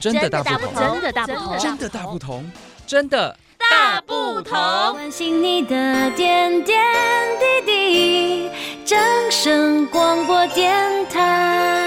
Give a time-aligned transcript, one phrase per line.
[0.00, 2.52] 真的大不同，真的大不同，真的大不同，
[2.86, 4.56] 真的大不同。
[4.92, 6.80] 关心你的点点
[7.40, 8.50] 滴滴，
[8.84, 8.96] 掌
[9.28, 11.84] 声广播电台。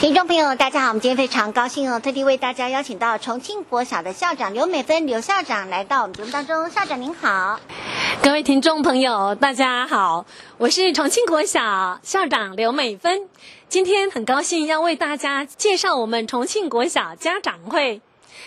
[0.00, 6.68] 听众朋友，大家好，我们今天非常高兴哦，特地为大家邀请到重庆国小的校长刘美芬刘校长来到我们节目当中。
[6.70, 7.60] 校长您好，
[8.22, 10.26] 各位听众朋友，大家好，
[10.56, 13.22] 我是重庆国小校长刘美芬，
[13.68, 18.00] 今天很高兴要为大家介绍我们重庆国小家长会。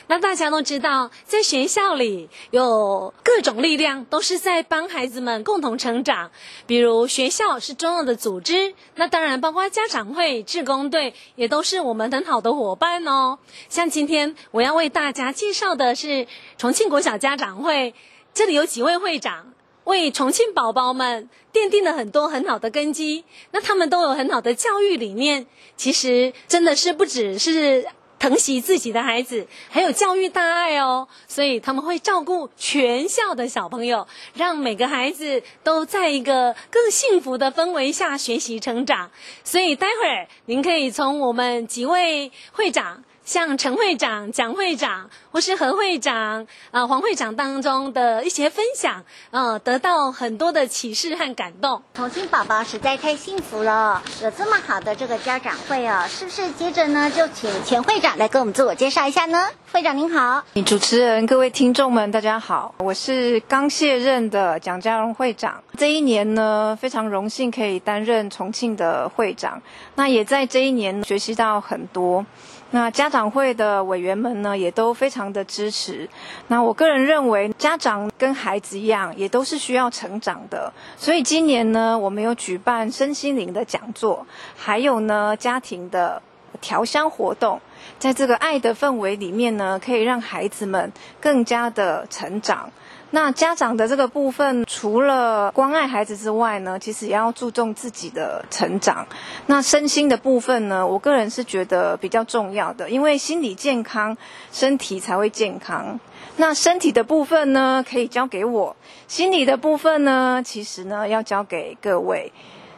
[0.07, 6.31] 那大家都知道，在学校里有各种力量，都是在帮孩子们共同成长。
[6.65, 13.37] 比如学校是重要的组织，那当然包括家长会、志工队，也都是我们很好的伙伴哦。
[13.69, 16.25] 像今天我要为大家介绍的是
[16.57, 17.93] 重庆国小家长会，
[18.33, 19.53] 这里有几位会长，
[19.85, 23.23] 为重庆宝宝们奠定了很多很好的根基。
[23.51, 25.45] 那他们都有很好的教育理念，
[25.75, 27.85] 其实真的是不只是。
[28.21, 39.09] 疼惜自己的孩子，还有教育大爱哦，所以他们会照顾全校的小朋友，让每个孩子都在一个更幸福的氛围下学习成长。
[39.43, 43.03] 所以待会儿您可以从我们几位会长。
[43.31, 51.81] 像陈会长、蒋会长或是何会长、啊、呃、黄会长当中的一些分享，呃，得到很多的启示和感动。
[51.93, 56.51] 重庆宝宝实在太幸福了，有这么好的这个家长会哦，是不是？
[56.51, 59.47] 接着呢，就请钱会长来给我们自我介绍一下呢？
[59.71, 65.63] 会长您好，主持人、各位听众们，大家好，我是刚卸任的蒋家荣会长。
[65.77, 69.61] 这一年呢，非常荣幸可以担任重庆的会长，
[69.95, 72.25] 那也在这一年学习到很多。
[72.71, 76.07] 那家长会的委员们呢，也都非常的支持。
[76.47, 80.71] 那我个人认为，家长跟孩子一样，也都是需要成长的。
[80.97, 86.21] 所以今年呢，我们有举办身心灵的讲座，还有呢，家庭的
[86.59, 87.59] 调香活动。
[87.97, 92.71] 在这个爱的氛围里面呢，可以让孩子们更加的成长。
[93.13, 99.05] 那家长的这个部分，除了关爱孩子之外呢，其实也要注重自己的成长。
[99.47, 104.15] 那身心的部分呢，我个人是觉得比较重要的，因为心理健康，
[104.53, 105.99] 身体才会健康。
[106.37, 108.73] 那身体的部分呢，可以交给我；
[109.09, 112.31] 心理的部分呢，其实呢，要交给各位。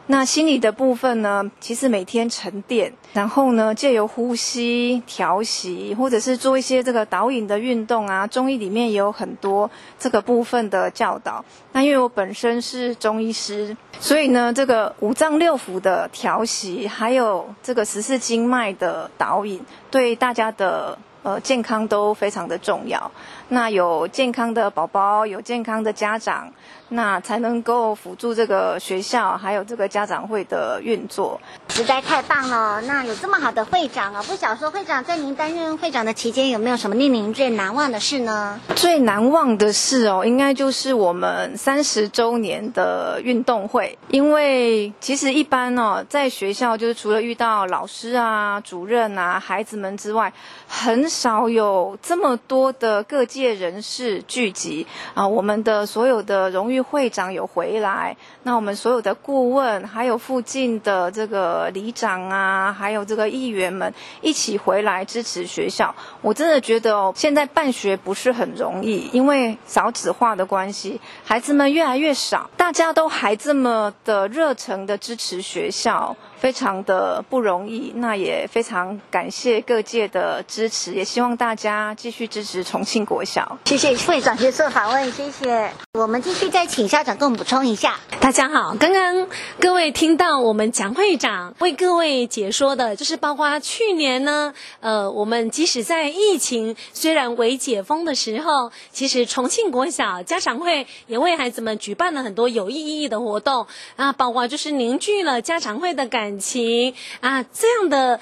[0.06, 8.26] 那心理的部分呢，其实每天沉淀，然后呢，借由呼吸调息，或者是做一些这个导引的运动啊。
[8.26, 11.42] 中医里面也有很多这个部分的教导。
[11.72, 19.60] 那因为我本身是中医师，所以呢，这个五脏六腑的调息，还有这个十四经脉的导引，
[19.90, 20.98] 对大家的。
[21.24, 23.10] 呃，健康都非常的重要。
[23.48, 26.48] 那有健康的宝宝，有健康的家长，
[26.90, 31.40] 那才能够辅助这个学校还有这个家长会的运作。
[31.70, 32.80] 实在太棒了！
[32.82, 38.60] 那有这么好的会长啊，不晓说会长在您担任会长的期间，有没有什么令您最难忘的事呢？
[38.76, 43.98] 最难忘的事哦，应该就是我们三十周年的运动会。
[44.08, 50.32] 因为其实一般哦，在学校就是除了遇到老师啊、主任啊、孩子们之外，
[50.68, 55.26] 很少有这么多的各界人士聚集啊！
[55.26, 65.94] 我们的所有的荣誉会长有回来，那我们所有的顾问，还有附近的这个里长啊，还有这个议员们一起回来支持学校。
[66.20, 76.16] 我真的觉得哦，现在办学不是很容易，因为少子化的关系，孩子们越来越少，大家都还这么的热诚的支持学校。
[76.38, 83.58] 非常的不容易，那也非常感谢各界的支持，也希望大家继续支持重庆国小。
[83.64, 85.70] 谢谢会长接受访问，谢谢。
[85.94, 87.98] 我们继续再请校长给我们补充一下。
[88.20, 89.28] 大家好，刚刚
[89.60, 103.66] 各位听到我们蒋会长为各位解说的，就是包括去年呢，呃，我们即使在疫情虽然未解封的时候，其实重庆国小家长会也为孩子们举办了很多有意义的活动
[103.96, 106.23] 啊，包括就是凝聚了家长会的感。
[106.24, 108.18] 感情啊，这样的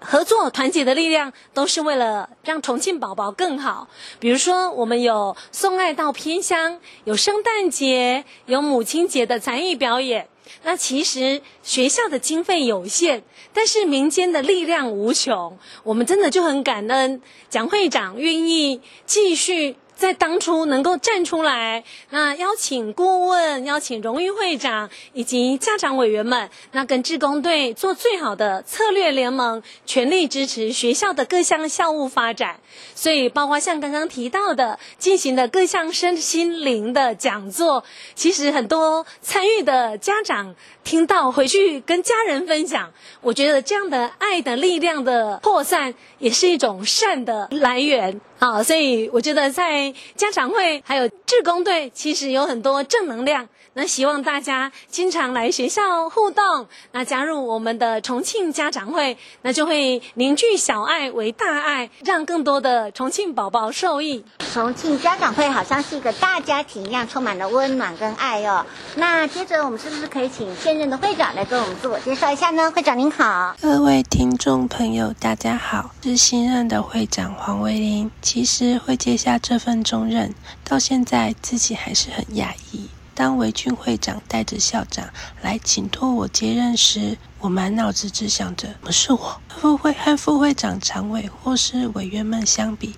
[0.00, 3.86] 合作团结的力量，都是为了让重庆宝宝更好。
[4.18, 10.26] 比如说，我们有送爱到偏乡，有圣诞节，有母亲节的才艺表演。
[10.62, 15.58] 那其实学校的经费有限，但是民间的力量无穷。
[15.82, 17.20] 我们真的就很感恩
[17.50, 32.58] 蒋会长愿意继续在当初能够站出来，那邀请顾问、邀请荣誉会长以及家长委员们，那跟志工队做最好的策略联盟，全力支持学校的各项校务发展。
[32.94, 48.20] 所以，包括像刚刚提到的进行的各项身心灵的讲座，其实很多参与的家长听到回去跟家人分享，我觉得这样的爱的力量的扩散，也是一种善的来源。
[48.38, 53.48] 好，所以我觉得在家长会还有志工队，其实有很多正能量。
[53.76, 64.24] 那希望大家经常来学校互动，那加入我们的重庆家长会，那就会凝聚小爱为大爱，让更多的重庆宝宝受益。
[64.52, 68.64] 重庆家长会好像是一个大家庭一样，充满了温暖跟爱哦。
[68.94, 72.70] 那接着我们是不是可以请现任的会长来跟我们自我介绍一下呢？
[72.70, 78.08] 会长您好，各位听众朋友，大家好，是新任的会长黄维玲。
[78.24, 80.34] 其实会接下这份重任，
[80.64, 82.88] 到现在自己还是很讶异。
[83.12, 85.10] 当维俊会长带着校长
[85.42, 92.94] 来请托我接任时，我满脑子只想着：不是我副会和副会长、常委或是委员们相比，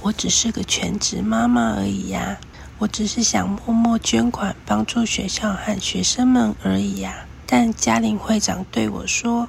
[0.00, 2.38] 我只是个全职妈妈而已呀。
[2.78, 7.26] 我只是想默默捐款帮助学校和学生们而已呀。
[7.44, 9.46] 但嘉玲会长对我说：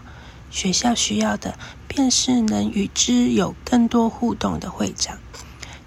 [0.51, 1.57] 学校需要的
[1.87, 5.17] 便是能与之有更多互动的会长。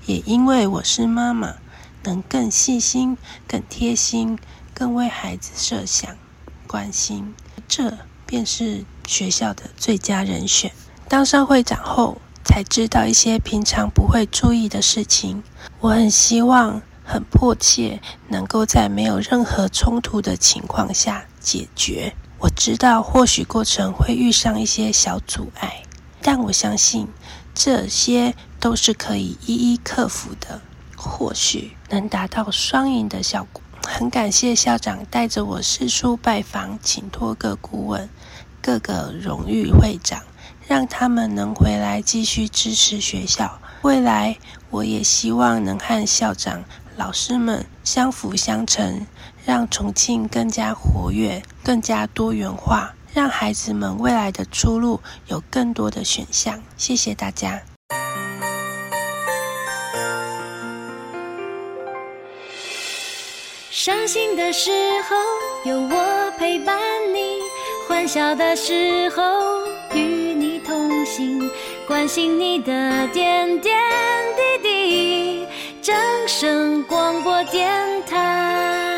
[0.07, 1.55] 也因为我是妈妈，
[2.03, 3.17] 能更细心、
[3.47, 4.39] 更贴心、
[4.75, 6.17] 更为孩子设想、
[6.67, 7.35] 关心，
[7.69, 10.73] 这便是学校的最佳人选。
[11.09, 15.43] 当上会长后，才知道一些平常不会注意的事情。
[15.81, 22.15] 我很希望、很迫切，能够在没有任何冲突的情况下解决。
[22.45, 25.83] 我知道，或许过程会遇上一些小阻碍，
[26.21, 27.09] 但我相信。
[27.55, 30.61] 这些都是可以一一克服的，
[30.95, 33.63] 或许能达到双赢的效果。
[33.87, 38.11] 很感谢校长带着我四处拜访，请托各顾问、
[38.61, 40.23] 各个荣誉会长，
[40.67, 43.59] 让他们能回来继续支持学校。
[43.81, 44.37] 未来
[44.69, 46.63] 我也希望能和校长、
[46.97, 49.07] 老师们相辅相成，
[49.45, 52.95] 让重庆更加活跃、更加多元化。
[53.13, 56.61] 让孩子们未来的出路有更多的选项。
[56.77, 57.63] 谢谢大家。
[63.71, 64.71] 伤心的时
[65.09, 65.17] 候
[65.71, 66.77] 有我陪伴
[67.15, 67.39] 你，
[67.89, 69.23] 欢笑的时候
[69.93, 70.01] 与
[70.35, 71.49] 你同行，
[71.87, 73.79] 关心你的点点
[74.35, 75.34] 滴滴。
[75.85, 75.95] 掌
[76.27, 77.71] 声广播电
[78.07, 78.94] 台。